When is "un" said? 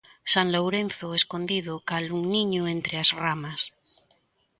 2.17-2.23